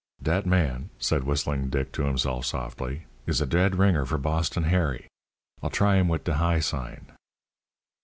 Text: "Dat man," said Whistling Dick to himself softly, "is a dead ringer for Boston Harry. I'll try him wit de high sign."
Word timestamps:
"Dat 0.19 0.47
man," 0.47 0.89
said 0.97 1.25
Whistling 1.25 1.69
Dick 1.69 1.91
to 1.91 2.05
himself 2.05 2.47
softly, 2.47 3.03
"is 3.27 3.39
a 3.39 3.45
dead 3.45 3.75
ringer 3.75 4.03
for 4.03 4.17
Boston 4.17 4.63
Harry. 4.63 5.05
I'll 5.61 5.69
try 5.69 5.97
him 5.97 6.07
wit 6.07 6.23
de 6.23 6.37
high 6.37 6.59
sign." 6.61 7.11